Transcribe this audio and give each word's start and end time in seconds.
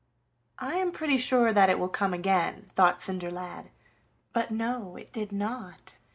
"I 0.57 0.77
am 0.77 0.91
pretty 0.91 1.19
sure 1.19 1.53
that 1.53 1.69
it 1.69 1.77
will 1.77 1.87
come 1.87 2.11
again," 2.11 2.63
thought 2.73 3.01
Cinderlad; 3.03 3.69
but 4.33 4.49
no, 4.49 4.95
it 4.95 5.13
did 5.13 5.31
not. 5.31 5.99